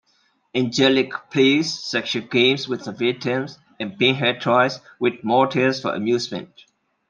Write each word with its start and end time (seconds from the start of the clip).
Angelique 0.55 1.13
plays 1.29 1.71
sexual 1.71 2.23
games 2.23 2.67
with 2.67 2.87
her 2.87 2.91
victims, 2.91 3.59
and 3.79 3.99
Pinhead 3.99 4.41
toys 4.41 4.79
with 4.97 5.23
mortals 5.23 5.79
for 5.79 5.93
amusement. 5.93 6.65